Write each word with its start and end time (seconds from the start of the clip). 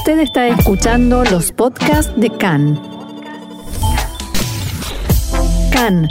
Usted 0.00 0.20
está 0.20 0.48
escuchando 0.48 1.24
los 1.24 1.52
podcasts 1.52 2.10
de 2.16 2.30
CAN. 2.30 2.80
CAN, 5.70 6.08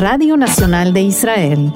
Radio 0.00 0.36
Nacional 0.36 0.92
de 0.92 1.02
Israel. 1.02 1.72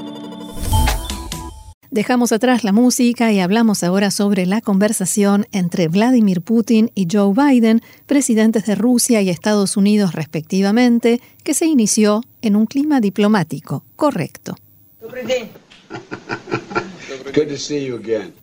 Dejamos 1.92 2.32
atrás 2.32 2.64
la 2.64 2.72
música 2.72 3.30
y 3.30 3.38
hablamos 3.38 3.84
ahora 3.84 4.11
sobre 4.11 4.46
la 4.46 4.61
conversación 4.61 5.47
entre 5.53 5.87
Vladimir 5.87 6.42
Putin 6.42 6.90
y 6.97 7.07
Joe 7.09 7.33
Biden, 7.33 7.83
presidentes 8.07 8.67
de 8.67 8.75
Rusia 8.75 9.23
y 9.23 9.31
Estados 9.31 9.77
Unidos 9.77 10.13
respectivamente, 10.13 11.21
que 11.45 11.54
se 11.54 11.67
inició 11.67 12.23
en 12.43 12.57
un 12.57 12.67
clima 12.67 13.01
diplomático 13.01 13.85
correcto. 13.95 14.57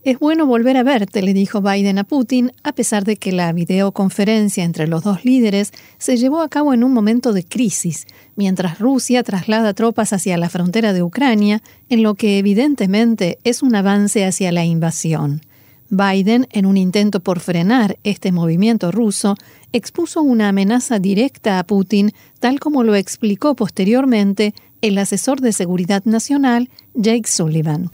Es 0.03 0.19
bueno 0.19 0.45
volver 0.45 0.77
a 0.77 0.83
verte, 0.83 1.23
le 1.23 1.33
dijo 1.33 1.61
Biden 1.61 1.97
a 1.97 2.03
Putin, 2.03 2.51
a 2.61 2.73
pesar 2.73 3.05
de 3.05 3.17
que 3.17 3.31
la 3.31 3.51
videoconferencia 3.51 4.63
entre 4.63 4.87
los 4.87 5.03
dos 5.03 5.25
líderes 5.25 5.71
se 5.97 6.15
llevó 6.15 6.41
a 6.41 6.47
cabo 6.47 6.75
en 6.75 6.83
un 6.83 6.93
momento 6.93 7.33
de 7.33 7.43
crisis, 7.43 8.05
mientras 8.35 8.77
Rusia 8.77 9.23
traslada 9.23 9.73
tropas 9.73 10.13
hacia 10.13 10.37
la 10.37 10.47
frontera 10.47 10.93
de 10.93 11.01
Ucrania, 11.01 11.63
en 11.89 12.03
lo 12.03 12.13
que 12.13 12.37
evidentemente 12.37 13.39
es 13.43 13.63
un 13.63 13.73
avance 13.73 14.25
hacia 14.25 14.51
la 14.51 14.63
invasión. 14.63 15.41
Biden, 15.89 16.47
en 16.51 16.67
un 16.67 16.77
intento 16.77 17.19
por 17.19 17.39
frenar 17.39 17.97
este 18.03 18.31
movimiento 18.31 18.91
ruso, 18.91 19.35
expuso 19.71 20.21
una 20.21 20.49
amenaza 20.49 20.99
directa 20.99 21.57
a 21.57 21.63
Putin, 21.63 22.11
tal 22.39 22.59
como 22.59 22.83
lo 22.83 22.93
explicó 22.93 23.55
posteriormente 23.55 24.53
el 24.83 24.97
asesor 24.97 25.39
de 25.39 25.53
seguridad 25.53 26.03
nacional 26.03 26.69
Jake 26.93 27.25
Sullivan. 27.25 27.89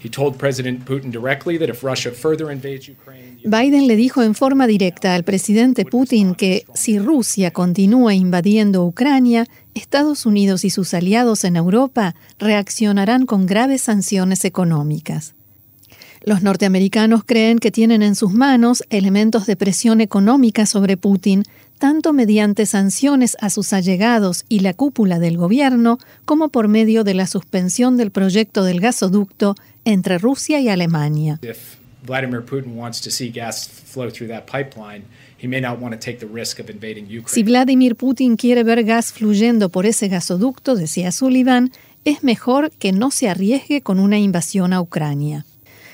Biden 3.43 3.87
le 3.87 3.95
dijo 3.95 4.23
en 4.23 4.33
forma 4.33 4.65
directa 4.65 5.13
al 5.13 5.23
presidente 5.23 5.85
Putin 5.85 6.33
que 6.33 6.65
si 6.73 6.97
Rusia 6.97 7.51
continúa 7.51 8.15
invadiendo 8.15 8.83
Ucrania, 8.83 9.45
Estados 9.75 10.25
Unidos 10.25 10.65
y 10.65 10.71
sus 10.71 10.95
aliados 10.95 11.43
en 11.43 11.57
Europa 11.57 12.15
reaccionarán 12.39 13.27
con 13.27 13.45
graves 13.45 13.81
sanciones 13.83 14.43
económicas. 14.43 15.35
Los 16.23 16.41
norteamericanos 16.41 17.23
creen 17.23 17.59
que 17.59 17.71
tienen 17.71 18.01
en 18.01 18.15
sus 18.15 18.33
manos 18.33 18.83
elementos 18.89 19.45
de 19.45 19.55
presión 19.55 20.01
económica 20.01 20.65
sobre 20.65 20.97
Putin, 20.97 21.43
tanto 21.79 22.13
mediante 22.13 22.67
sanciones 22.67 23.35
a 23.41 23.49
sus 23.49 23.73
allegados 23.73 24.45
y 24.49 24.59
la 24.59 24.73
cúpula 24.73 25.17
del 25.17 25.37
gobierno, 25.37 25.97
como 26.25 26.49
por 26.49 26.67
medio 26.67 27.03
de 27.03 27.15
la 27.15 27.25
suspensión 27.25 27.97
del 27.97 28.11
proyecto 28.11 28.63
del 28.63 28.81
gasoducto 28.81 29.55
entre 29.85 30.19
Rusia 30.19 30.59
y 30.59 30.69
Alemania. 30.69 31.39
Si 37.33 37.43
Vladimir 37.43 37.95
Putin 37.95 38.35
quiere 38.35 38.63
ver 38.63 38.83
gas 38.83 39.11
fluyendo 39.11 39.69
por 39.69 39.85
ese 39.85 40.07
gasoducto, 40.07 40.75
decía 40.75 41.11
Sullivan, 41.11 41.71
es 42.05 42.23
mejor 42.23 42.71
que 42.71 42.91
no 42.91 43.11
se 43.11 43.29
arriesgue 43.29 43.81
con 43.81 43.99
una 43.99 44.19
invasión 44.19 44.73
a 44.73 44.81
Ucrania. 44.81 45.45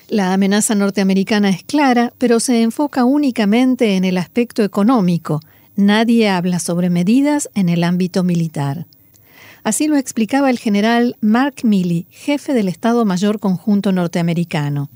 La 0.08 0.34
amenaza 0.34 0.76
norteamericana 0.76 1.50
es 1.50 1.64
clara, 1.64 2.14
pero 2.18 2.40
se 2.40 2.62
enfoca 2.62 3.06
únicamente 3.06 3.96
en 3.96 4.06
el 4.06 4.18
aspecto 4.18 4.64
económico. 4.64 5.42
Nadie 5.76 6.30
habla 6.30 6.60
sobre 6.60 6.90
medidas 6.90 7.50
en 7.54 7.70
el 7.70 7.84
ámbito 7.84 8.24
militar. 8.24 8.88
Así 9.66 9.88
lo 9.88 9.98
explicaba 9.98 10.52
el 10.52 10.60
general 10.60 11.18
Mark 11.22 11.56
Milley, 11.64 12.06
jefe 12.12 12.54
del 12.54 12.68
Estado 12.68 13.04
Mayor 13.04 13.40
Conjunto 13.40 13.92
norteamericano. 13.92 14.90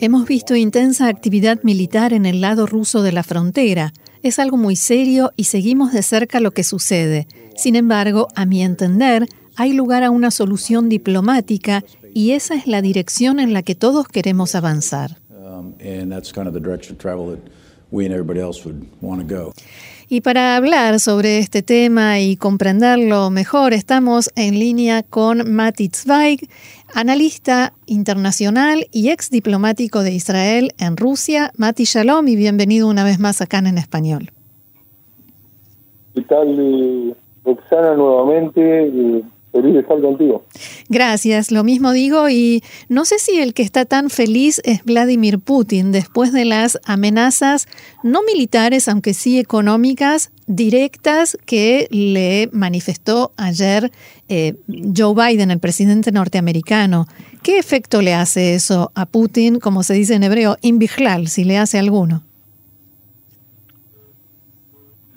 Hemos 0.00 0.26
visto 0.26 0.56
intensa 0.56 1.08
actividad 1.08 1.62
militar 1.62 2.12
en 2.14 2.26
el 2.26 2.40
lado 2.40 2.66
ruso 2.66 3.02
de 3.02 3.12
la 3.12 3.22
frontera. 3.22 3.92
Es 4.22 4.38
algo 4.38 4.56
muy 4.56 4.76
serio 4.76 5.32
y 5.36 5.44
seguimos 5.44 5.92
de 5.92 6.02
cerca 6.02 6.40
lo 6.40 6.52
que 6.52 6.64
sucede. 6.64 7.28
Sin 7.54 7.76
embargo, 7.76 8.28
a 8.34 8.46
mi 8.46 8.62
entender, 8.62 9.28
hay 9.56 9.72
lugar 9.72 10.04
a 10.04 10.10
una 10.10 10.30
solución 10.30 10.88
diplomática 10.88 11.84
y 12.14 12.30
esa 12.30 12.54
es 12.54 12.66
la 12.66 12.80
dirección 12.80 13.40
en 13.40 13.52
la 13.52 13.62
que 13.62 13.74
todos 13.74 14.08
queremos 14.08 14.54
avanzar. 14.54 15.18
Y 20.08 20.20
para 20.20 20.56
hablar 20.56 21.00
sobre 21.00 21.38
este 21.38 21.62
tema 21.62 22.20
y 22.20 22.36
comprenderlo 22.36 23.30
mejor, 23.30 23.72
estamos 23.72 24.30
en 24.36 24.54
línea 24.58 25.02
con 25.02 25.52
Mati 25.52 25.88
Zweig, 25.88 26.48
analista 26.94 27.72
internacional 27.86 28.86
y 28.92 29.10
ex 29.10 29.30
diplomático 29.30 30.02
de 30.02 30.12
Israel 30.12 30.72
en 30.78 30.96
Rusia. 30.96 31.50
Mati 31.56 31.84
Shalom 31.84 32.28
y 32.28 32.36
bienvenido 32.36 32.88
una 32.88 33.02
vez 33.02 33.18
más 33.18 33.40
acá 33.40 33.58
en 33.58 33.78
español. 33.78 34.30
¿Qué 36.14 36.22
tal, 36.22 37.16
Roxana, 37.44 37.94
nuevamente? 37.94 39.24
Feliz 39.56 39.76
estar 39.76 39.98
contigo. 40.02 40.44
Gracias, 40.90 41.50
lo 41.50 41.64
mismo 41.64 41.92
digo 41.92 42.28
y 42.28 42.62
no 42.90 43.06
sé 43.06 43.18
si 43.18 43.40
el 43.40 43.54
que 43.54 43.62
está 43.62 43.86
tan 43.86 44.10
feliz 44.10 44.60
es 44.64 44.84
Vladimir 44.84 45.38
Putin 45.38 45.92
después 45.92 46.30
de 46.32 46.44
las 46.44 46.78
amenazas 46.84 47.66
no 48.02 48.22
militares, 48.22 48.86
aunque 48.86 49.14
sí 49.14 49.38
económicas, 49.38 50.30
directas 50.46 51.38
que 51.46 51.88
le 51.90 52.50
manifestó 52.52 53.32
ayer 53.38 53.90
eh, 54.28 54.56
Joe 54.94 55.14
Biden, 55.14 55.50
el 55.50 55.58
presidente 55.58 56.12
norteamericano. 56.12 57.06
¿Qué 57.42 57.58
efecto 57.58 58.02
le 58.02 58.12
hace 58.12 58.54
eso 58.54 58.92
a 58.94 59.06
Putin, 59.06 59.58
como 59.58 59.82
se 59.82 59.94
dice 59.94 60.14
en 60.14 60.24
hebreo, 60.24 60.56
invijlal, 60.60 61.28
si 61.28 61.44
le 61.44 61.56
hace 61.56 61.78
alguno? 61.78 62.24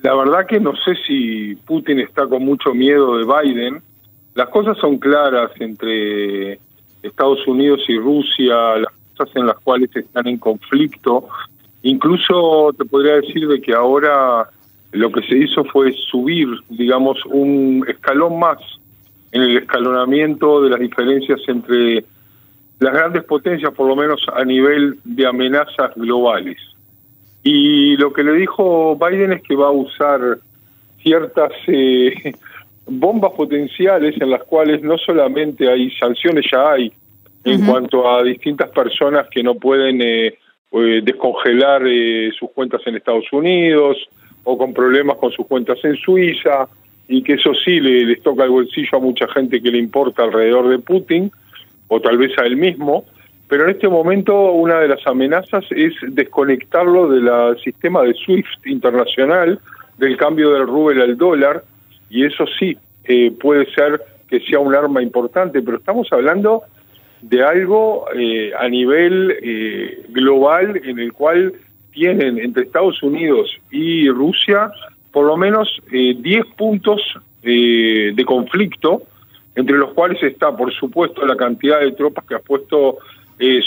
La 0.02 0.16
verdad 0.16 0.48
que 0.48 0.62
no 0.62 0.74
sé 0.78 0.94
si 1.06 1.56
Putin 1.66 2.00
está 2.00 2.26
con 2.26 2.46
mucho 2.46 2.74
miedo 2.74 3.18
de 3.18 3.26
Biden, 3.26 3.82
las 4.40 4.48
cosas 4.48 4.78
son 4.78 5.00
claras 5.00 5.52
entre 5.60 6.60
Estados 7.04 7.46
Unidos 7.46 7.82
y 7.90 7.98
Rusia, 7.98 8.78
las 8.78 8.94
cosas 9.18 9.36
en 9.36 9.48
las 9.48 9.60
cuales 9.60 9.94
están 9.94 10.28
en 10.28 10.38
conflicto. 10.38 11.28
Incluso 11.84 12.74
te 12.78 12.86
podría 12.86 13.16
decir 13.16 13.50
de 13.50 13.60
que 13.60 13.74
ahora 13.74 14.50
lo 14.94 15.12
que 15.12 15.24
se 15.24 15.40
hizo 15.40 15.66
fue 15.66 15.92
subir, 16.10 16.48
digamos, 16.70 17.18
un 17.26 17.84
escalón 17.90 18.40
más 18.40 18.60
en 19.34 19.42
el 19.42 19.58
escalonamiento 19.58 20.62
de 20.62 20.70
las 20.70 20.80
diferencias 20.80 21.42
entre 21.50 22.06
las 22.80 22.94
grandes 22.94 23.26
potencias, 23.26 23.74
por 23.74 23.90
lo 23.90 23.96
menos 23.98 24.26
a 24.34 24.46
nivel 24.46 25.00
de 25.04 25.28
amenazas 25.28 25.94
globales. 25.98 26.60
Y 27.44 27.98
lo 27.98 28.14
que 28.14 28.24
le 28.24 28.32
dijo 28.36 28.96
Biden 28.96 29.34
es 29.34 29.44
que 29.44 29.58
va 29.58 29.68
a 29.68 29.72
usar 29.72 30.40
ciertas 31.04 31.52
eh, 31.68 32.34
bombas 32.90 33.32
potenciales 33.34 34.16
en 34.20 34.30
las 34.30 34.44
cuales 34.44 34.82
no 34.82 34.98
solamente 34.98 35.70
hay 35.70 35.92
sanciones, 35.92 36.46
ya 36.52 36.72
hay 36.72 36.92
en 37.44 37.66
cuanto 37.66 38.10
a 38.10 38.24
distintas 38.24 38.70
personas 38.70 39.28
que 39.30 39.42
no 39.42 39.56
pueden 39.56 40.02
eh, 40.02 40.38
eh, 40.72 41.02
descongelar 41.04 41.84
eh, 41.86 42.32
sus 42.38 42.52
cuentas 42.52 42.82
en 42.86 42.96
Estados 42.96 43.32
Unidos 43.32 43.98
o 44.44 44.58
con 44.58 44.74
problemas 44.74 45.18
con 45.18 45.32
sus 45.32 45.48
cuentas 45.48 45.78
en 45.84 45.96
Suiza 45.96 46.68
y 47.08 47.24
que 47.24 47.34
eso 47.34 47.54
sí 47.54 47.80
le, 47.80 48.06
les 48.06 48.22
toca 48.22 48.44
el 48.44 48.52
bolsillo 48.52 48.98
a 48.98 49.00
mucha 49.00 49.28
gente 49.30 49.62
que 49.62 49.72
le 49.72 49.78
importa 49.78 50.24
alrededor 50.24 50.70
de 50.70 50.80
Putin 50.80 51.32
o 51.88 52.00
tal 52.00 52.18
vez 52.18 52.38
a 52.38 52.46
él 52.46 52.58
mismo. 52.58 53.06
Pero 53.48 53.64
en 53.64 53.72
este 53.72 53.88
momento 53.88 54.52
una 54.52 54.80
de 54.80 54.90
las 54.90 55.06
amenazas 55.08 55.66
es 55.72 55.94
desconectarlo 56.10 57.08
del 57.10 57.58
sistema 57.64 58.04
de 58.04 58.14
SWIFT 58.14 58.68
internacional, 58.68 59.60
del 59.98 60.18
cambio 60.18 60.52
del 60.52 60.68
rubel 60.68 61.02
al 61.02 61.18
dólar, 61.18 61.64
y 62.10 62.26
eso 62.26 62.46
sí 62.60 62.78
eh, 63.06 63.32
puede 63.32 63.66
ser 63.74 64.02
que 64.28 64.40
sea 64.42 64.60
un 64.60 64.76
arma 64.76 65.02
importante, 65.02 65.62
pero 65.62 65.78
estamos 65.78 66.08
hablando 66.12 66.64
de 67.22 67.44
algo 67.44 68.06
eh, 68.16 68.52
a 68.58 68.68
nivel 68.70 69.36
eh, 69.42 70.06
global 70.10 70.80
en 70.84 71.00
el 71.00 71.14
cual 71.14 71.54
tienen 71.92 72.40
entre 72.40 72.64
Estados 72.64 73.02
Unidos 73.02 73.50
y 73.72 74.10
Rusia 74.10 74.72
por 75.12 75.26
lo 75.26 75.36
menos 75.36 75.68
10 75.92 76.46
puntos 76.56 77.02
de 77.42 78.24
conflicto, 78.28 79.02
entre 79.56 79.76
los 79.76 79.92
cuales 79.94 80.22
está, 80.22 80.56
por 80.56 80.72
supuesto, 80.72 81.26
la 81.26 81.36
cantidad 81.36 81.80
de 81.80 81.94
tropas 81.94 82.26
que 82.26 82.36
ha 82.36 82.40
puesto 82.40 83.00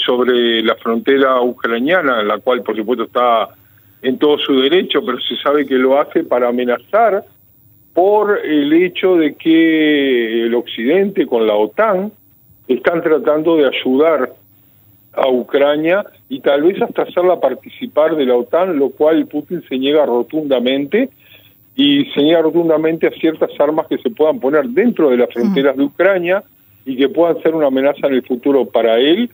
sobre 0.06 0.62
la 0.62 0.76
frontera 0.76 1.40
ucraniana, 1.40 2.22
la 2.22 2.38
cual, 2.38 2.62
por 2.62 2.76
supuesto, 2.76 3.04
está 3.06 3.48
en 4.02 4.18
todo 4.18 4.38
su 4.38 4.60
derecho, 4.60 5.04
pero 5.04 5.18
se 5.20 5.36
sabe 5.36 5.66
que 5.66 5.74
lo 5.74 5.98
hace 6.00 6.22
para 6.22 6.48
amenazar 6.48 7.24
por 7.94 8.38
el 8.44 8.72
hecho 8.72 9.16
de 9.16 9.34
que 9.34 10.46
el 10.46 10.54
Occidente 10.54 11.26
con 11.26 11.46
la 11.46 11.54
OTAN 11.54 12.12
están 12.68 13.02
tratando 13.02 13.56
de 13.56 13.66
ayudar 13.68 14.32
a 15.12 15.28
Ucrania 15.28 16.04
y 16.28 16.40
tal 16.40 16.62
vez 16.62 16.80
hasta 16.80 17.02
hacerla 17.02 17.38
participar 17.38 18.16
de 18.16 18.24
la 18.24 18.36
OTAN, 18.36 18.78
lo 18.78 18.90
cual 18.90 19.26
Putin 19.26 19.62
se 19.68 19.78
niega 19.78 20.06
rotundamente 20.06 21.10
y 21.76 22.06
se 22.06 22.22
niega 22.22 22.42
rotundamente 22.42 23.06
a 23.06 23.10
ciertas 23.10 23.50
armas 23.58 23.86
que 23.86 23.98
se 23.98 24.10
puedan 24.10 24.40
poner 24.40 24.64
dentro 24.68 25.10
de 25.10 25.18
las 25.18 25.32
fronteras 25.32 25.76
de 25.76 25.84
Ucrania 25.84 26.42
y 26.84 26.96
que 26.96 27.08
puedan 27.08 27.40
ser 27.42 27.54
una 27.54 27.66
amenaza 27.66 28.06
en 28.06 28.14
el 28.14 28.22
futuro 28.22 28.66
para 28.66 28.98
él, 28.98 29.30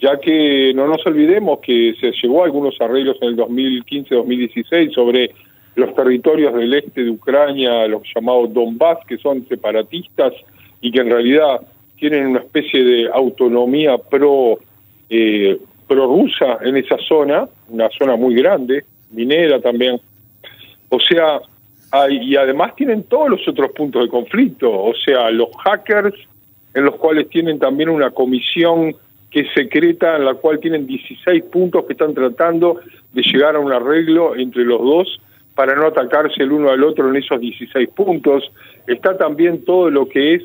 ya 0.00 0.18
que 0.18 0.72
no 0.74 0.86
nos 0.88 1.04
olvidemos 1.06 1.60
que 1.60 1.94
se 2.00 2.12
llegó 2.20 2.42
a 2.42 2.46
algunos 2.46 2.74
arreglos 2.80 3.16
en 3.20 3.28
el 3.28 3.36
2015-2016 3.36 4.92
sobre 4.92 5.30
los 5.74 5.94
territorios 5.94 6.54
del 6.54 6.74
este 6.74 7.04
de 7.04 7.10
Ucrania, 7.10 7.86
los 7.86 8.02
llamados 8.14 8.52
Donbass, 8.52 8.98
que 9.06 9.16
son 9.18 9.46
separatistas 9.48 10.32
y 10.80 10.90
que 10.90 11.00
en 11.00 11.10
realidad 11.10 11.60
tienen 11.96 12.26
una 12.26 12.40
especie 12.40 12.84
de 12.84 13.08
autonomía 13.12 13.96
pro 13.96 14.58
eh, 15.08 15.58
prorrusa 15.86 16.58
en 16.62 16.76
esa 16.76 16.96
zona, 16.98 17.48
una 17.68 17.88
zona 17.90 18.16
muy 18.16 18.34
grande, 18.34 18.84
minera 19.10 19.60
también. 19.60 20.00
O 20.88 20.98
sea, 21.00 21.40
y 22.10 22.36
además 22.36 22.74
tienen 22.74 23.04
todos 23.04 23.30
los 23.30 23.46
otros 23.46 23.70
puntos 23.72 24.02
de 24.02 24.08
conflicto, 24.08 24.70
o 24.70 24.94
sea, 24.94 25.30
los 25.30 25.48
hackers, 25.64 26.14
en 26.74 26.84
los 26.84 26.96
cuales 26.96 27.28
tienen 27.28 27.58
también 27.58 27.90
una 27.90 28.10
comisión 28.10 28.94
que 29.30 29.40
es 29.40 29.48
secreta, 29.54 30.16
en 30.16 30.24
la 30.24 30.34
cual 30.34 30.58
tienen 30.60 30.86
16 30.86 31.44
puntos 31.44 31.84
que 31.84 31.92
están 31.92 32.14
tratando 32.14 32.80
de 33.12 33.22
llegar 33.22 33.56
a 33.56 33.60
un 33.60 33.72
arreglo 33.72 34.36
entre 34.36 34.64
los 34.64 34.80
dos 34.80 35.20
para 35.54 35.74
no 35.74 35.86
atacarse 35.86 36.42
el 36.42 36.52
uno 36.52 36.70
al 36.70 36.82
otro 36.82 37.08
en 37.08 37.16
esos 37.16 37.40
16 37.40 37.88
puntos. 37.90 38.50
Está 38.86 39.16
también 39.16 39.64
todo 39.64 39.90
lo 39.90 40.08
que 40.08 40.34
es 40.34 40.42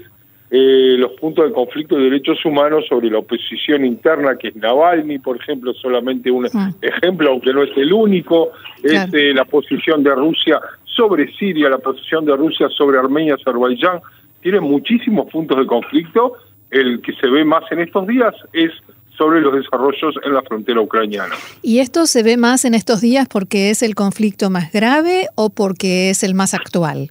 eh, 0.50 0.96
los 0.98 1.12
puntos 1.14 1.46
de 1.46 1.52
conflicto 1.52 1.98
de 1.98 2.04
derechos 2.04 2.44
humanos 2.46 2.86
sobre 2.88 3.10
la 3.10 3.20
oposición 3.20 3.84
interna, 3.84 4.38
que 4.38 4.50
es 4.50 4.56
Navalny, 4.56 5.20
por 5.20 5.36
ejemplo, 5.36 5.74
solamente 5.74 6.32
un 6.32 6.48
ejemplo, 6.82 7.32
aunque 7.32 7.52
no 7.52 7.64
es 7.64 7.76
el 7.76 7.92
único, 7.92 8.52
es 8.82 9.14
eh, 9.14 9.34
la 9.34 9.44
posición 9.44 10.04
de 10.04 10.16
Rusia 10.16 10.62
sobre 10.86 11.34
Siria, 11.34 11.70
la 11.70 11.80
posición 11.80 12.24
de 12.26 12.36
Rusia 12.36 12.70
sobre 12.70 12.98
Armenia, 12.98 13.36
Azerbaiyán, 13.36 14.00
tiene 14.42 14.62
muchísimos 14.62 15.30
puntos 15.30 15.58
de 15.58 15.66
conflicto. 15.66 16.38
El 16.72 17.02
que 17.02 17.14
se 17.14 17.28
ve 17.28 17.44
más 17.44 17.70
en 17.72 17.80
estos 17.80 18.08
días 18.08 18.34
es 18.54 18.72
sobre 19.18 19.42
los 19.42 19.54
desarrollos 19.54 20.16
en 20.24 20.34
la 20.34 20.42
frontera 20.44 20.80
ucraniana. 20.80 21.36
¿Y 21.62 21.80
esto 21.80 22.06
se 22.06 22.24
ve 22.24 22.38
más 22.38 22.66
en 22.66 22.76
estos 22.76 23.02
días 23.02 23.28
porque 23.28 23.70
es 23.70 23.82
el 23.82 23.96
conflicto 23.96 24.50
más 24.50 24.72
grave 24.72 25.28
o 25.36 25.50
porque 25.50 26.10
es 26.10 26.24
el 26.24 26.34
más 26.34 26.54
actual? 26.54 27.10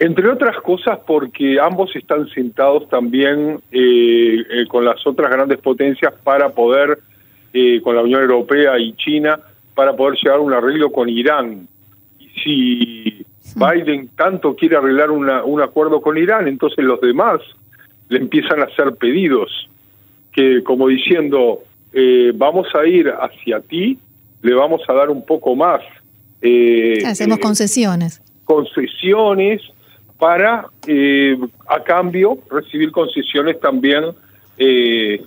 Entre 0.00 0.28
otras 0.28 0.56
cosas 0.62 1.00
porque 1.06 1.58
ambos 1.60 1.94
están 1.96 2.28
sentados 2.28 2.88
también 2.88 3.60
eh, 3.72 4.44
eh, 4.48 4.66
con 4.68 4.84
las 4.84 5.04
otras 5.04 5.30
grandes 5.30 5.58
potencias 5.58 6.14
para 6.22 6.50
poder, 6.50 7.00
eh, 7.52 7.80
con 7.82 7.96
la 7.96 8.02
Unión 8.02 8.22
Europea 8.22 8.78
y 8.78 8.92
China, 8.94 9.40
para 9.74 9.96
poder 9.96 10.16
llegar 10.22 10.38
a 10.38 10.42
un 10.42 10.52
arreglo 10.52 10.92
con 10.92 11.08
Irán. 11.08 11.66
Si 12.44 13.24
Biden 13.56 14.10
tanto 14.16 14.54
quiere 14.54 14.76
arreglar 14.76 15.10
un 15.10 15.60
acuerdo 15.60 16.00
con 16.00 16.16
Irán, 16.16 16.46
entonces 16.46 16.84
los 16.84 17.00
demás 17.00 17.40
le 18.08 18.18
empiezan 18.18 18.60
a 18.60 18.64
hacer 18.64 18.94
pedidos, 18.94 19.68
que 20.38 20.62
como 20.62 20.86
diciendo, 20.86 21.64
vamos 22.34 22.68
a 22.74 22.86
ir 22.86 23.08
hacia 23.08 23.60
ti, 23.60 23.98
le 24.42 24.54
vamos 24.54 24.82
a 24.86 24.92
dar 24.92 25.10
un 25.10 25.26
poco 25.26 25.56
más. 25.56 25.80
Hacemos 27.04 27.38
concesiones. 27.38 28.22
Concesiones 28.44 29.62
para, 30.18 30.66
eh, 30.86 31.36
a 31.68 31.82
cambio, 31.82 32.38
recibir 32.50 32.90
concesiones 32.90 33.58
también 33.60 34.04
eh, 34.56 35.22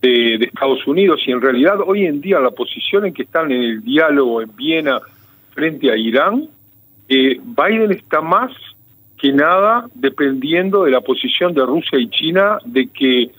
de, 0.00 0.34
Estados 0.34 0.86
Unidos. 0.86 1.20
Y 1.26 1.32
en 1.32 1.40
realidad 1.40 1.76
hoy 1.86 2.06
en 2.06 2.20
día 2.20 2.40
la 2.40 2.50
posición 2.50 3.06
en 3.06 3.14
que 3.14 3.22
están 3.22 3.52
en 3.52 3.62
el 3.62 3.82
diálogo 3.82 4.42
en 4.42 4.54
Viena 4.56 5.00
frente 5.50 5.90
a 5.90 5.96
Irán, 5.96 6.48
eh, 7.08 7.38
Biden 7.42 7.92
está 7.92 8.20
más 8.20 8.50
que 9.18 9.32
nada 9.32 9.86
dependiendo 9.94 10.84
de 10.84 10.90
la 10.90 11.00
posición 11.00 11.54
de 11.54 11.64
Rusia 11.64 11.98
y 11.98 12.08
China 12.08 12.58
de 12.64 12.88
que. 12.88 13.30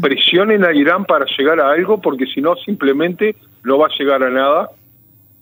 Presionen 0.00 0.64
a 0.64 0.72
Irán 0.72 1.04
para 1.04 1.26
llegar 1.38 1.60
a 1.60 1.72
algo, 1.72 2.00
porque 2.00 2.26
si 2.26 2.40
no 2.40 2.56
simplemente 2.56 3.36
no 3.64 3.78
va 3.78 3.86
a 3.86 3.98
llegar 3.98 4.22
a 4.22 4.30
nada. 4.30 4.70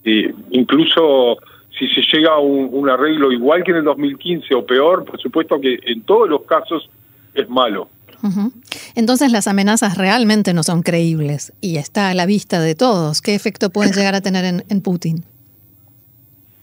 incluso 0.05 1.39
si 1.79 1.89
se 1.89 2.03
llega 2.13 2.33
a 2.33 2.39
un, 2.39 2.89
arreglo 2.89 3.33
igual 3.33 3.65
que 3.65 3.71
en 3.71 3.79
el 3.79 3.85
2015 3.85 4.55
o 4.55 4.67
peor, 4.67 5.05
por 5.05 5.21
supuesto 5.21 5.61
que 5.61 5.79
en 5.87 6.03
todos 6.03 6.29
los 6.29 6.43
casos 6.43 6.91
es 7.35 7.49
malo. 7.49 7.89
Entonces 8.95 9.33
las 9.33 9.49
amenazas 9.49 9.99
realmente 9.99 10.55
no 10.55 10.63
son 10.63 10.83
creíbles 10.83 11.53
y 11.61 11.79
está 11.79 12.11
a 12.11 12.15
la 12.15 12.25
vista 12.25 12.61
de 12.61 12.77
todos. 12.77 13.21
¿Qué 13.21 13.35
efecto 13.35 13.71
pueden 13.71 13.93
llegar 13.97 14.15
a 14.15 14.21
tener 14.21 14.63
en, 14.69 14.81
Putin? 14.81 15.25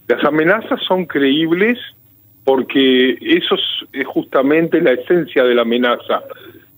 Las 0.07 0.23
amenazas 0.23 0.79
son 0.87 1.05
creíbles 1.05 1.77
porque 2.45 3.17
eso 3.21 3.55
es 3.91 4.07
justamente 4.07 4.81
la 4.81 4.91
esencia 4.91 5.43
de 5.43 5.53
la 5.53 5.63
amenaza, 5.63 6.23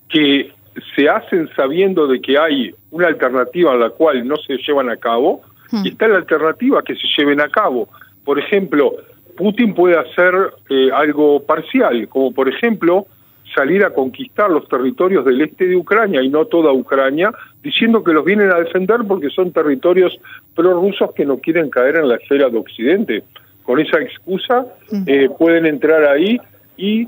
que 0.09 0.51
se 0.96 1.10
hacen 1.10 1.50
sabiendo 1.56 2.08
de 2.08 2.22
que 2.22 2.38
hay 2.38 2.74
una 2.92 3.08
alternativa 3.08 3.74
a 3.74 3.78
la 3.78 3.90
cual 3.90 4.28
no 4.28 4.38
se 4.38 4.58
llevan 4.58 4.90
a 4.90 4.98
cabo 4.98 5.42
y 5.84 5.90
está 5.90 6.08
la 6.08 6.18
alternativa 6.18 6.84
que 6.84 6.96
se 6.96 7.08
lleven 7.18 7.40
a 7.40 7.50
cabo. 7.50 7.88
Por 8.26 8.40
ejemplo, 8.40 8.94
Putin 9.38 9.74
puede 9.74 9.98
hacer 9.98 10.34
eh, 10.70 10.90
algo 10.94 11.44
parcial, 11.44 12.08
como 12.10 12.34
por 12.34 12.50
ejemplo 12.50 13.08
salir 13.56 13.84
a 13.84 13.94
conquistar 13.94 14.50
los 14.50 14.68
territorios 14.68 15.26
del 15.26 15.42
este 15.42 15.68
de 15.68 15.76
Ucrania 15.76 16.22
y 16.22 16.30
no 16.30 16.46
toda 16.46 16.72
Ucrania, 16.72 17.32
diciendo 17.62 18.04
que 18.04 18.14
los 18.14 18.24
vienen 18.24 18.52
a 18.52 18.60
defender 18.60 19.02
porque 19.08 19.30
son 19.30 19.52
territorios 19.52 20.18
prorrusos 20.56 21.14
que 21.14 21.26
no 21.26 21.38
quieren 21.38 21.70
caer 21.70 21.98
en 21.98 22.08
la 22.08 22.16
esfera 22.16 22.50
de 22.50 22.58
Occidente. 22.58 23.24
Con 23.64 23.80
esa 23.80 24.00
excusa 24.00 24.66
eh, 25.06 25.30
pueden 25.38 25.66
entrar 25.66 26.06
ahí 26.06 26.40
y 26.78 27.08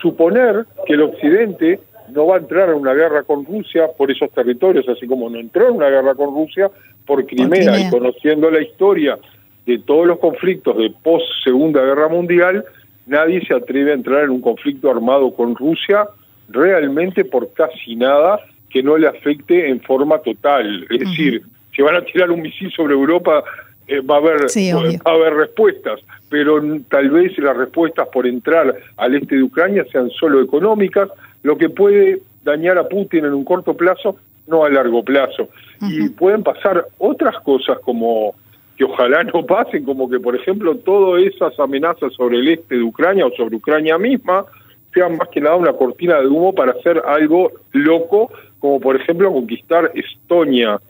suponer 0.00 0.66
que 0.86 0.94
el 0.94 1.02
Occidente 1.02 1.80
no 2.10 2.26
va 2.26 2.36
a 2.36 2.38
entrar 2.38 2.68
en 2.68 2.76
una 2.76 2.94
guerra 2.94 3.22
con 3.22 3.44
Rusia 3.44 3.88
por 3.96 4.10
esos 4.10 4.30
territorios, 4.30 4.88
así 4.88 5.06
como 5.06 5.28
no 5.30 5.38
entró 5.38 5.68
en 5.68 5.76
una 5.76 5.88
guerra 5.88 6.14
con 6.14 6.34
Rusia 6.34 6.70
por 7.06 7.24
Crimea. 7.26 7.80
y 7.80 7.90
conociendo 7.90 8.50
la 8.50 8.62
historia 8.62 9.18
de 9.66 9.78
todos 9.78 10.06
los 10.06 10.18
conflictos 10.18 10.76
de 10.76 10.92
post 11.02 11.26
Segunda 11.42 11.82
Guerra 11.82 12.08
Mundial, 12.08 12.64
nadie 13.06 13.44
se 13.46 13.54
atreve 13.54 13.92
a 13.92 13.94
entrar 13.94 14.24
en 14.24 14.30
un 14.30 14.40
conflicto 14.40 14.90
armado 14.90 15.34
con 15.34 15.54
Rusia 15.54 16.08
realmente 16.48 17.24
por 17.24 17.52
casi 17.52 17.96
nada 17.96 18.40
que 18.70 18.82
no 18.82 18.98
le 18.98 19.06
afecte 19.06 19.68
en 19.68 19.80
forma 19.80 20.18
total. 20.18 20.86
Es 20.90 21.00
decir, 21.00 21.42
si 21.74 21.82
van 21.82 21.96
a 21.96 22.02
tirar 22.02 22.30
un 22.30 22.42
misil 22.42 22.70
sobre 22.72 22.94
Europa, 22.94 23.44
eh, 23.86 24.00
va, 24.00 24.16
a 24.16 24.18
haber, 24.18 24.46
va 24.46 25.10
a 25.10 25.14
haber 25.14 25.34
respuestas, 25.34 26.00
pero 26.30 26.60
tal 26.88 27.10
vez 27.10 27.36
las 27.38 27.56
respuestas 27.56 28.08
por 28.08 28.26
entrar 28.26 28.74
al 28.96 29.14
este 29.14 29.36
de 29.36 29.42
Ucrania 29.42 29.84
sean 29.92 30.10
solo 30.10 30.42
económicas, 30.42 31.08
lo 31.44 31.56
que 31.56 31.68
puede 31.68 32.22
dañar 32.42 32.78
a 32.78 32.88
Putin 32.88 33.26
en 33.26 33.34
un 33.34 33.44
corto 33.44 33.76
plazo, 33.76 34.16
no 34.48 34.64
a 34.64 34.70
largo 34.70 35.04
plazo. 35.04 35.48
Y 35.80 36.08
pueden 36.08 36.42
pasar 36.42 36.86
otras 36.98 37.38
cosas 37.42 37.78
como 37.80 38.34
que 38.76 38.84
ojalá 38.84 39.22
no 39.22 39.44
pasen, 39.46 39.84
como 39.84 40.08
que, 40.08 40.18
por 40.18 40.34
ejemplo, 40.34 40.74
todas 40.76 41.22
esas 41.22 41.58
amenazas 41.60 42.12
sobre 42.14 42.38
el 42.38 42.48
este 42.48 42.76
de 42.76 42.82
Ucrania 42.82 43.26
o 43.26 43.30
sobre 43.36 43.56
Ucrania 43.56 43.98
misma 43.98 44.46
sean 44.92 45.16
más 45.16 45.28
que 45.28 45.40
nada 45.40 45.56
una 45.56 45.72
cortina 45.74 46.18
de 46.20 46.28
humo 46.28 46.54
para 46.54 46.72
hacer 46.72 47.02
algo 47.06 47.52
loco, 47.72 48.32
como 48.58 48.80
por 48.80 48.96
ejemplo 48.96 49.32
conquistar 49.32 49.90
Estonia 49.94 50.80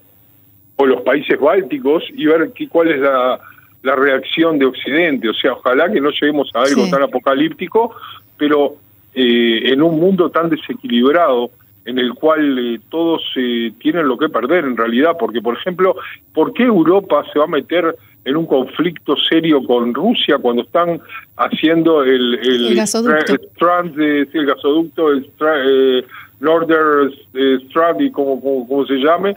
o 0.77 0.87
los 0.87 1.03
países 1.03 1.39
bálticos 1.41 2.05
y 2.15 2.27
ver 2.27 2.53
qué, 2.55 2.69
cuál 2.69 2.93
es 2.93 3.01
la, 3.01 3.41
reacción 3.83 4.59
de 4.59 4.67
Occidente. 4.67 5.29
O 5.29 5.35
sea, 5.35 5.53
ojalá 5.53 5.91
que 5.93 6.01
no 6.01 6.11
lleguemos 6.11 6.51
a 6.55 6.63
algo 6.63 6.89
tan 6.89 7.03
apocalíptico, 7.03 7.95
pero 8.39 8.77
eh, 9.15 9.73
en 9.73 9.83
un 9.83 9.99
mundo 9.99 10.31
tan 10.31 10.51
desequilibrado 10.51 11.51
en 11.85 11.99
el 11.99 12.15
cual 12.15 12.59
eh, 12.59 12.81
todos 12.89 13.23
eh, 13.37 13.73
tienen 13.79 14.09
lo 14.09 14.17
que 14.17 14.29
perder 14.29 14.65
en 14.65 14.77
realidad, 14.77 15.17
porque 15.19 15.41
por 15.41 15.57
ejemplo, 15.57 15.97
¿por 16.33 16.53
qué 16.55 16.65
Europa 16.65 17.25
se 17.33 17.39
va 17.39 17.45
a 17.45 17.49
meter 17.49 17.95
en 18.25 18.37
un 18.37 18.47
conflicto 18.47 19.17
serio 19.17 19.63
con 19.65 19.93
Rusia 19.93 20.39
cuando 20.39 20.63
están 20.63 21.01
haciendo 21.37 22.03
el, 22.03 22.35
el, 22.37 22.75
gasoducto, 22.75 23.35
el, 23.75 24.29
el 24.33 24.47
gasoducto, 24.47 25.11
el 25.11 25.31
eh, 25.41 26.05
Northern 26.41 27.13
Strand 27.35 28.01
y 28.01 28.11
como, 28.11 28.41
como, 28.41 28.87
se 28.87 28.95
llame, 28.95 29.37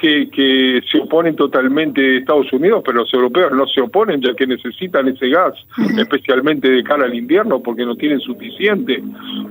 que, 0.00 0.30
que 0.30 0.80
se 0.90 0.98
oponen 0.98 1.36
totalmente 1.36 2.18
Estados 2.18 2.52
Unidos, 2.52 2.82
pero 2.84 2.98
los 2.98 3.12
europeos 3.12 3.52
no 3.52 3.66
se 3.66 3.82
oponen 3.82 4.20
ya 4.20 4.34
que 4.34 4.46
necesitan 4.46 5.08
ese 5.08 5.28
gas, 5.28 5.54
especialmente 5.98 6.70
de 6.70 6.82
cara 6.82 7.04
al 7.04 7.14
invierno, 7.14 7.60
porque 7.60 7.84
no 7.84 7.94
tienen 7.96 8.20
suficiente. 8.20 9.02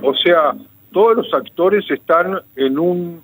O 0.02 0.14
sea, 0.14 0.54
todos 0.92 1.16
los 1.18 1.32
actores 1.32 1.88
están 1.90 2.40
en 2.56 2.78
un 2.78 3.20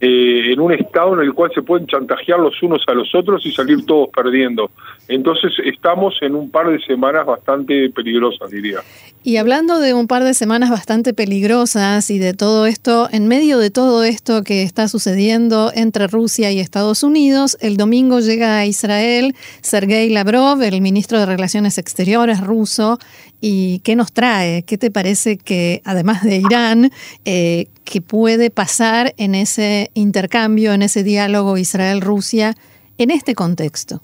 eh, 0.00 0.52
en 0.52 0.60
un 0.60 0.72
estado 0.72 1.14
en 1.14 1.20
el 1.20 1.34
cual 1.34 1.50
se 1.54 1.60
pueden 1.60 1.86
chantajear 1.86 2.40
los 2.40 2.62
unos 2.62 2.82
a 2.88 2.94
los 2.94 3.14
otros 3.14 3.44
y 3.44 3.52
salir 3.52 3.84
todos 3.84 4.08
perdiendo. 4.08 4.70
Entonces 5.08 5.52
estamos 5.64 6.14
en 6.22 6.34
un 6.34 6.50
par 6.50 6.70
de 6.70 6.80
semanas 6.80 7.26
bastante 7.26 7.90
peligrosas, 7.90 8.50
diría. 8.50 8.78
Y 9.22 9.36
hablando 9.36 9.78
de 9.78 9.92
un 9.92 10.06
par 10.06 10.24
de 10.24 10.32
semanas 10.32 10.70
bastante 10.70 11.12
peligrosas 11.12 12.10
y 12.10 12.18
de 12.18 12.32
todo 12.32 12.64
esto, 12.64 13.08
en 13.12 13.28
medio 13.28 13.58
de 13.58 13.70
todo 13.70 14.02
esto 14.02 14.42
que 14.42 14.62
está 14.62 14.88
sucediendo 14.88 15.70
entre 15.74 16.06
Rusia 16.06 16.50
y 16.50 16.60
Estados 16.60 17.02
Unidos, 17.02 17.58
el 17.60 17.76
domingo 17.76 18.20
llega 18.20 18.56
a 18.56 18.64
Israel 18.64 19.34
Sergei 19.60 20.08
Lavrov, 20.08 20.62
el 20.62 20.80
ministro 20.80 21.18
de 21.18 21.26
Relaciones 21.26 21.76
Exteriores 21.76 22.40
ruso, 22.40 22.98
¿Y 23.40 23.80
qué 23.80 23.96
nos 23.96 24.12
trae? 24.12 24.64
¿Qué 24.66 24.76
te 24.76 24.90
parece 24.90 25.38
que, 25.38 25.80
además 25.84 26.22
de 26.22 26.36
Irán, 26.36 26.90
eh, 27.24 27.66
que 27.84 28.02
puede 28.02 28.50
pasar 28.50 29.14
en 29.16 29.34
ese 29.34 29.90
intercambio, 29.94 30.72
en 30.72 30.82
ese 30.82 31.02
diálogo 31.02 31.56
Israel-Rusia 31.56 32.54
en 32.98 33.10
este 33.10 33.34
contexto? 33.34 34.00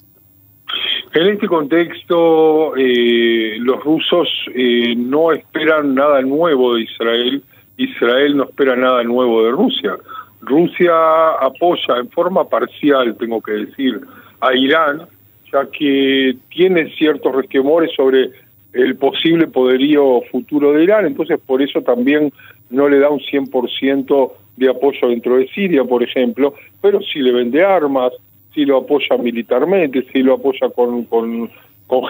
En 1.12 1.28
este 1.28 1.46
contexto, 1.46 2.74
eh, 2.76 3.56
los 3.58 3.82
rusos 3.84 4.28
eh, 4.54 4.94
no 4.96 5.32
esperan 5.32 5.94
nada 5.94 6.22
nuevo 6.22 6.74
de 6.74 6.82
Israel, 6.82 7.42
Israel 7.76 8.36
no 8.36 8.44
espera 8.44 8.74
nada 8.74 9.02
nuevo 9.04 9.44
de 9.44 9.50
Rusia. 9.50 9.96
Rusia 10.40 10.92
apoya 11.40 11.98
en 12.00 12.10
forma 12.10 12.48
parcial, 12.48 13.16
tengo 13.18 13.40
que 13.42 13.52
decir, 13.52 14.00
a 14.40 14.54
Irán, 14.54 15.06
ya 15.52 15.66
que 15.70 16.36
tiene 16.50 16.90
ciertos 16.96 17.34
resquemores 17.34 17.90
sobre 17.94 18.30
el 18.76 18.96
posible 18.96 19.46
poderío 19.46 20.22
futuro 20.30 20.72
de 20.72 20.84
Irán, 20.84 21.06
entonces 21.06 21.38
por 21.44 21.62
eso 21.62 21.82
también 21.82 22.32
no 22.70 22.88
le 22.88 22.98
da 22.98 23.10
un 23.10 23.20
100% 23.20 24.32
de 24.56 24.68
apoyo 24.68 25.08
dentro 25.08 25.36
de 25.36 25.48
Siria, 25.48 25.84
por 25.84 26.02
ejemplo, 26.02 26.54
pero 26.80 27.00
sí 27.00 27.20
le 27.20 27.32
vende 27.32 27.64
armas, 27.64 28.12
sí 28.54 28.64
lo 28.64 28.78
apoya 28.78 29.16
militarmente, 29.18 30.04
sí 30.12 30.22
lo 30.22 30.34
apoya 30.34 30.68
con, 30.70 31.04
con, 31.04 31.50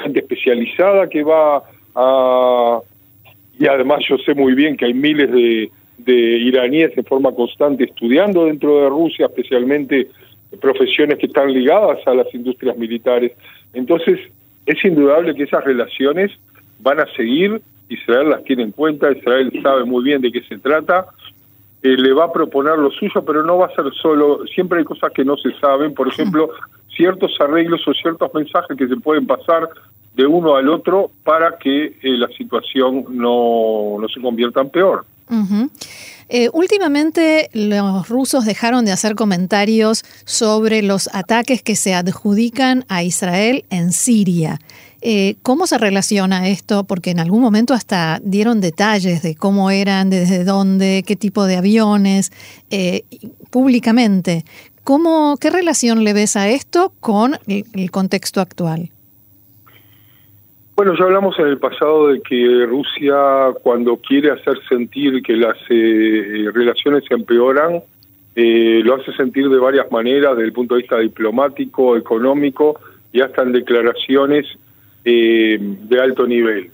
gente 0.02 0.20
especializada 0.20 1.08
que 1.08 1.22
va 1.22 1.62
a... 1.94 2.80
Y 3.58 3.66
además 3.66 4.00
yo 4.08 4.16
sé 4.18 4.34
muy 4.34 4.54
bien 4.54 4.76
que 4.76 4.84
hay 4.84 4.94
miles 4.94 5.30
de, 5.30 5.70
de 5.98 6.14
iraníes 6.14 6.96
en 6.96 7.04
forma 7.04 7.32
constante 7.32 7.84
estudiando 7.84 8.44
dentro 8.44 8.82
de 8.82 8.88
Rusia, 8.88 9.26
especialmente 9.26 10.08
profesiones 10.60 11.18
que 11.18 11.26
están 11.26 11.52
ligadas 11.52 11.98
a 12.06 12.14
las 12.14 12.32
industrias 12.34 12.76
militares. 12.76 13.32
Entonces, 13.72 14.20
es 14.66 14.84
indudable 14.84 15.34
que 15.34 15.44
esas 15.44 15.64
relaciones 15.64 16.32
van 16.80 17.00
a 17.00 17.06
seguir, 17.16 17.60
Israel 17.88 18.30
las 18.30 18.44
tiene 18.44 18.64
en 18.64 18.72
cuenta, 18.72 19.12
Israel 19.12 19.52
sabe 19.62 19.84
muy 19.84 20.04
bien 20.04 20.20
de 20.20 20.32
qué 20.32 20.42
se 20.42 20.58
trata, 20.58 21.06
eh, 21.82 21.96
le 21.96 22.12
va 22.12 22.24
a 22.24 22.32
proponer 22.32 22.78
lo 22.78 22.90
suyo, 22.90 23.24
pero 23.24 23.42
no 23.42 23.58
va 23.58 23.66
a 23.66 23.74
ser 23.74 23.84
solo, 24.00 24.44
siempre 24.46 24.78
hay 24.78 24.84
cosas 24.84 25.12
que 25.12 25.24
no 25.24 25.36
se 25.36 25.52
saben, 25.60 25.94
por 25.94 26.08
ejemplo, 26.08 26.50
ciertos 26.96 27.36
arreglos 27.40 27.86
o 27.86 27.92
ciertos 27.94 28.32
mensajes 28.34 28.76
que 28.76 28.88
se 28.88 28.96
pueden 28.96 29.26
pasar 29.26 29.68
de 30.14 30.26
uno 30.26 30.56
al 30.56 30.68
otro 30.68 31.10
para 31.24 31.58
que 31.58 31.84
eh, 31.84 31.96
la 32.02 32.28
situación 32.28 33.04
no, 33.10 33.98
no 34.00 34.08
se 34.08 34.20
convierta 34.20 34.62
en 34.62 34.70
peor. 34.70 35.04
Eh, 36.28 36.48
últimamente 36.52 37.50
los 37.52 38.08
rusos 38.08 38.44
dejaron 38.44 38.84
de 38.84 38.92
hacer 38.92 39.14
comentarios 39.14 40.04
sobre 40.24 40.82
los 40.82 41.08
ataques 41.12 41.62
que 41.62 41.76
se 41.76 41.94
adjudican 41.94 42.84
a 42.88 43.02
Israel 43.02 43.64
en 43.70 43.92
Siria. 43.92 44.58
Eh, 45.08 45.36
¿Cómo 45.44 45.68
se 45.68 45.78
relaciona 45.78 46.48
esto? 46.48 46.82
Porque 46.82 47.12
en 47.12 47.20
algún 47.20 47.40
momento 47.40 47.74
hasta 47.74 48.18
dieron 48.24 48.60
detalles 48.60 49.22
de 49.22 49.36
cómo 49.36 49.70
eran, 49.70 50.10
desde 50.10 50.42
dónde, 50.42 51.04
qué 51.06 51.14
tipo 51.14 51.44
de 51.44 51.54
aviones, 51.54 52.32
eh, 52.72 53.02
públicamente. 53.52 54.42
¿Cómo, 54.82 55.36
¿Qué 55.40 55.50
relación 55.50 56.02
le 56.02 56.12
ves 56.12 56.34
a 56.34 56.48
esto 56.48 56.92
con 56.98 57.36
el 57.46 57.90
contexto 57.92 58.40
actual? 58.40 58.90
Bueno, 60.74 60.92
ya 60.98 61.04
hablamos 61.04 61.38
en 61.38 61.46
el 61.46 61.58
pasado 61.58 62.08
de 62.08 62.20
que 62.22 62.66
Rusia 62.66 63.54
cuando 63.62 63.98
quiere 63.98 64.32
hacer 64.32 64.58
sentir 64.68 65.22
que 65.22 65.34
las 65.36 65.56
eh, 65.70 66.50
relaciones 66.52 67.04
se 67.06 67.14
empeoran, 67.14 67.80
eh, 68.34 68.80
lo 68.82 68.96
hace 68.96 69.12
sentir 69.12 69.48
de 69.50 69.58
varias 69.58 69.88
maneras, 69.92 70.32
desde 70.32 70.48
el 70.48 70.52
punto 70.52 70.74
de 70.74 70.80
vista 70.80 70.98
diplomático, 70.98 71.96
económico 71.96 72.80
y 73.12 73.20
hasta 73.20 73.42
en 73.42 73.52
declaraciones 73.52 74.46
eh, 75.06 75.58
de 75.60 76.00
alto 76.00 76.26
nivel. 76.26 76.70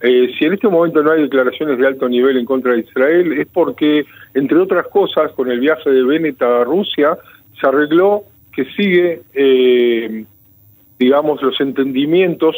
si 0.00 0.44
en 0.44 0.52
este 0.52 0.68
momento 0.68 1.02
no 1.02 1.12
hay 1.12 1.22
declaraciones 1.22 1.78
de 1.78 1.86
alto 1.86 2.06
nivel 2.08 2.36
en 2.36 2.44
contra 2.44 2.72
de 2.72 2.80
Israel, 2.80 3.32
es 3.32 3.46
porque, 3.46 4.04
entre 4.34 4.58
otras 4.58 4.88
cosas, 4.88 5.32
con 5.32 5.50
el 5.50 5.60
viaje 5.60 5.88
de 5.88 6.02
Bennett 6.02 6.42
a 6.42 6.64
Rusia, 6.64 7.16
se 7.58 7.66
arregló 7.66 8.24
que 8.52 8.66
sigue, 8.76 9.22
digamos, 10.98 11.40
los 11.42 11.60
entendimientos 11.60 12.56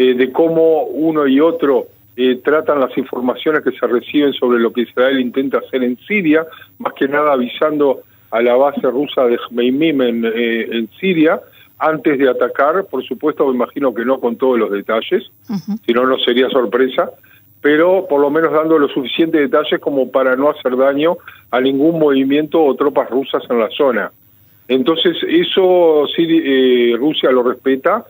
eh, 0.00 0.14
de 0.14 0.32
cómo 0.32 0.84
uno 0.84 1.26
y 1.26 1.40
otro 1.40 1.88
eh, 2.16 2.40
tratan 2.42 2.80
las 2.80 2.96
informaciones 2.96 3.62
que 3.62 3.72
se 3.72 3.86
reciben 3.86 4.32
sobre 4.32 4.58
lo 4.58 4.72
que 4.72 4.82
Israel 4.82 5.20
intenta 5.20 5.58
hacer 5.58 5.82
en 5.82 5.98
Siria, 6.08 6.46
más 6.78 6.94
que 6.94 7.06
nada 7.06 7.34
avisando 7.34 8.00
a 8.30 8.40
la 8.40 8.54
base 8.54 8.80
rusa 8.82 9.26
de 9.26 9.36
Jmeimim 9.36 10.00
en, 10.00 10.24
eh, 10.24 10.68
en 10.70 10.88
Siria, 10.98 11.40
antes 11.80 12.18
de 12.18 12.28
atacar, 12.28 12.84
por 12.86 13.04
supuesto, 13.04 13.46
me 13.46 13.54
imagino 13.54 13.94
que 13.94 14.04
no 14.04 14.20
con 14.20 14.36
todos 14.36 14.58
los 14.58 14.70
detalles, 14.70 15.30
si 15.86 15.92
no, 15.92 16.06
no 16.06 16.18
sería 16.18 16.48
sorpresa, 16.50 17.10
pero 17.60 18.06
por 18.08 18.20
lo 18.20 18.30
menos 18.30 18.52
dando 18.52 18.78
los 18.78 18.92
suficientes 18.92 19.40
detalles 19.40 19.80
como 19.80 20.10
para 20.10 20.36
no 20.36 20.50
hacer 20.50 20.76
daño 20.76 21.16
a 21.50 21.60
ningún 21.60 21.98
movimiento 21.98 22.62
o 22.62 22.74
tropas 22.74 23.10
rusas 23.10 23.42
en 23.50 23.58
la 23.58 23.70
zona. 23.70 24.12
Entonces, 24.68 25.16
eso 25.26 26.06
sí, 26.14 26.94
Rusia 26.96 27.30
lo 27.32 27.42
respeta, 27.42 28.04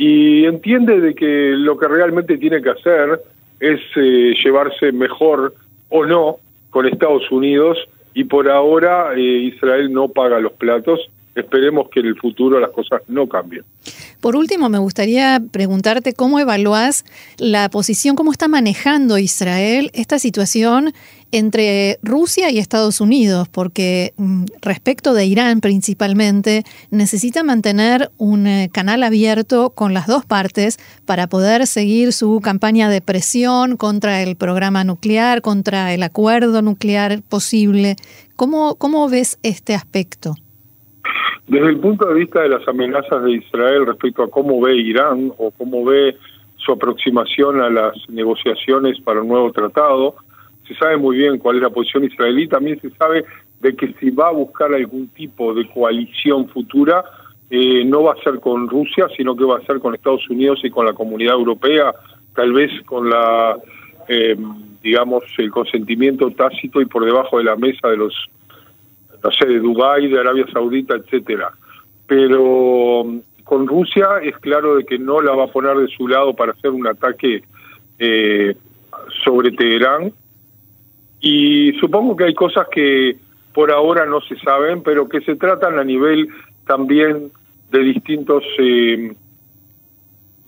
y 0.00 0.46
entiende 0.46 0.98
de 0.98 1.14
que 1.14 1.52
lo 1.54 1.78
que 1.78 1.86
realmente 1.86 2.38
tiene 2.38 2.62
que 2.62 2.70
hacer 2.70 3.20
es 3.60 3.80
eh, 3.96 4.32
llevarse 4.42 4.92
mejor 4.92 5.54
o 5.90 6.06
no 6.06 6.38
con 6.70 6.86
Estados 6.86 7.30
Unidos 7.30 7.76
y 8.14 8.24
por 8.24 8.48
ahora 8.48 9.12
eh, 9.14 9.20
Israel 9.20 9.92
no 9.92 10.08
paga 10.08 10.40
los 10.40 10.52
platos. 10.52 11.10
Esperemos 11.34 11.88
que 11.92 12.00
en 12.00 12.06
el 12.06 12.18
futuro 12.18 12.58
las 12.58 12.70
cosas 12.70 13.02
no 13.06 13.28
cambien. 13.28 13.64
Por 14.20 14.36
último, 14.36 14.68
me 14.68 14.78
gustaría 14.78 15.40
preguntarte 15.52 16.12
cómo 16.12 16.40
evalúas 16.40 17.04
la 17.38 17.68
posición, 17.70 18.16
cómo 18.16 18.32
está 18.32 18.48
manejando 18.48 19.16
Israel 19.16 19.90
esta 19.94 20.18
situación 20.18 20.92
entre 21.32 21.98
Rusia 22.02 22.50
y 22.50 22.58
Estados 22.58 23.00
Unidos, 23.00 23.48
porque 23.48 24.12
mm, 24.16 24.46
respecto 24.60 25.14
de 25.14 25.26
Irán 25.26 25.60
principalmente, 25.60 26.64
necesita 26.90 27.44
mantener 27.44 28.10
un 28.18 28.48
eh, 28.48 28.68
canal 28.72 29.04
abierto 29.04 29.70
con 29.70 29.94
las 29.94 30.08
dos 30.08 30.26
partes 30.26 30.78
para 31.06 31.28
poder 31.28 31.68
seguir 31.68 32.12
su 32.12 32.40
campaña 32.42 32.90
de 32.90 33.00
presión 33.00 33.76
contra 33.76 34.22
el 34.22 34.34
programa 34.34 34.82
nuclear, 34.82 35.42
contra 35.42 35.94
el 35.94 36.02
acuerdo 36.02 36.60
nuclear 36.62 37.22
posible. 37.22 37.94
¿Cómo, 38.34 38.74
cómo 38.74 39.08
ves 39.08 39.38
este 39.42 39.74
aspecto? 39.74 40.34
Desde 41.50 41.66
el 41.66 41.80
punto 41.80 42.06
de 42.06 42.14
vista 42.14 42.42
de 42.42 42.48
las 42.48 42.66
amenazas 42.68 43.24
de 43.24 43.32
Israel 43.32 43.84
respecto 43.84 44.22
a 44.22 44.30
cómo 44.30 44.60
ve 44.60 44.76
Irán 44.76 45.32
o 45.36 45.50
cómo 45.50 45.84
ve 45.84 46.16
su 46.54 46.70
aproximación 46.70 47.60
a 47.60 47.68
las 47.68 48.08
negociaciones 48.08 49.00
para 49.00 49.20
un 49.20 49.26
nuevo 49.26 49.50
tratado, 49.50 50.14
se 50.68 50.76
sabe 50.76 50.96
muy 50.96 51.16
bien 51.16 51.38
cuál 51.38 51.56
es 51.56 51.62
la 51.62 51.70
posición 51.70 52.04
israelí, 52.04 52.46
también 52.46 52.80
se 52.80 52.90
sabe 52.90 53.24
de 53.58 53.74
que 53.74 53.92
si 53.94 54.10
va 54.10 54.28
a 54.28 54.32
buscar 54.32 54.72
algún 54.72 55.08
tipo 55.08 55.52
de 55.52 55.68
coalición 55.70 56.48
futura, 56.50 57.02
eh, 57.50 57.84
no 57.84 58.04
va 58.04 58.12
a 58.12 58.22
ser 58.22 58.38
con 58.38 58.68
Rusia, 58.68 59.08
sino 59.16 59.34
que 59.34 59.42
va 59.42 59.58
a 59.58 59.66
ser 59.66 59.80
con 59.80 59.92
Estados 59.92 60.30
Unidos 60.30 60.60
y 60.62 60.70
con 60.70 60.86
la 60.86 60.92
comunidad 60.92 61.34
europea, 61.34 61.92
tal 62.36 62.52
vez 62.52 62.70
con 62.84 63.10
la, 63.10 63.58
eh, 64.06 64.36
digamos, 64.84 65.24
el 65.38 65.50
consentimiento 65.50 66.30
tácito 66.30 66.80
y 66.80 66.86
por 66.86 67.04
debajo 67.04 67.38
de 67.38 67.44
la 67.44 67.56
mesa 67.56 67.88
de 67.88 67.96
los, 67.96 68.14
no 69.22 69.30
sé, 69.32 69.46
de 69.46 69.58
Dubái, 69.58 70.08
de 70.08 70.18
Arabia 70.18 70.46
Saudita, 70.52 70.94
etcétera. 70.96 71.52
Pero 72.06 73.04
mm, 73.04 73.18
con 73.44 73.66
Rusia 73.66 74.20
es 74.22 74.36
claro 74.38 74.76
de 74.76 74.84
que 74.84 74.98
no 74.98 75.20
la 75.20 75.34
va 75.34 75.44
a 75.44 75.52
poner 75.52 75.76
de 75.76 75.88
su 75.88 76.08
lado 76.08 76.34
para 76.34 76.52
hacer 76.52 76.70
un 76.70 76.86
ataque 76.86 77.42
eh, 77.98 78.56
sobre 79.24 79.50
Teherán, 79.52 80.12
y 81.20 81.72
supongo 81.78 82.16
que 82.16 82.24
hay 82.24 82.34
cosas 82.34 82.66
que 82.72 83.16
por 83.52 83.70
ahora 83.70 84.06
no 84.06 84.20
se 84.22 84.38
saben, 84.38 84.82
pero 84.82 85.08
que 85.08 85.20
se 85.20 85.36
tratan 85.36 85.78
a 85.78 85.84
nivel 85.84 86.28
también 86.66 87.30
de 87.70 87.78
distintos 87.80 88.42
eh, 88.58 89.12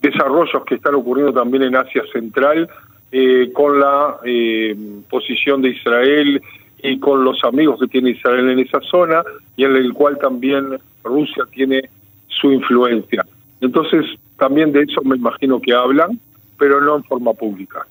desarrollos 0.00 0.64
que 0.66 0.76
están 0.76 0.94
ocurriendo 0.94 1.32
también 1.32 1.64
en 1.64 1.76
Asia 1.76 2.02
Central, 2.12 2.68
eh, 3.10 3.50
con 3.52 3.78
la 3.78 4.18
eh, 4.24 4.74
posición 5.10 5.60
de 5.60 5.70
Israel 5.70 6.42
y 6.82 6.98
con 6.98 7.24
los 7.24 7.42
amigos 7.44 7.80
que 7.80 7.86
tiene 7.86 8.10
Israel 8.10 8.50
en 8.50 8.58
esa 8.58 8.80
zona, 8.80 9.22
y 9.56 9.64
en 9.64 9.76
el 9.76 9.92
cual 9.92 10.18
también 10.18 10.78
Rusia 11.04 11.44
tiene 11.52 11.88
su 12.28 12.52
influencia. 12.52 13.24
Entonces, 13.60 14.04
también 14.38 14.72
de 14.72 14.82
eso 14.82 15.00
me 15.02 15.16
imagino 15.16 15.60
que 15.60 15.72
hablan, 15.72 16.18
pero 16.58 16.80
no 16.80 16.96
en 16.96 17.04
forma 17.04 17.32
pública. 17.32 17.86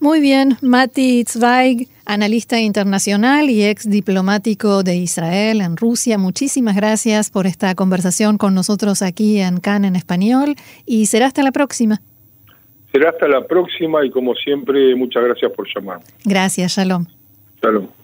Muy 0.00 0.20
bien, 0.20 0.56
Mati 0.62 1.24
Zweig, 1.28 1.88
analista 2.06 2.58
internacional 2.58 3.50
y 3.50 3.64
ex 3.66 3.88
diplomático 3.88 4.82
de 4.82 4.96
Israel 4.96 5.60
en 5.60 5.76
Rusia. 5.76 6.16
Muchísimas 6.16 6.74
gracias 6.74 7.30
por 7.30 7.46
esta 7.46 7.74
conversación 7.74 8.38
con 8.38 8.54
nosotros 8.54 9.02
aquí 9.02 9.40
en 9.40 9.60
CAN 9.60 9.84
en 9.84 9.96
español 9.96 10.54
y 10.86 11.04
será 11.04 11.26
hasta 11.26 11.42
la 11.42 11.52
próxima. 11.52 12.00
Será 12.90 13.10
hasta 13.10 13.28
la 13.28 13.46
próxima 13.46 14.04
y 14.04 14.10
como 14.10 14.34
siempre, 14.34 14.96
muchas 14.96 15.22
gracias 15.22 15.52
por 15.52 15.68
llamar. 15.68 16.00
Gracias, 16.24 16.76
Shalom. 16.76 17.19
Shalom. 17.62 17.99